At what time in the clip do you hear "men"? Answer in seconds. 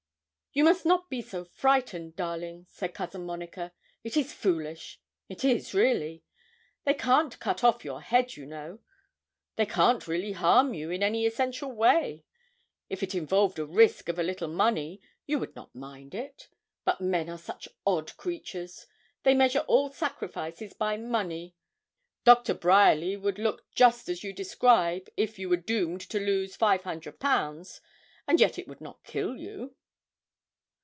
16.99-17.29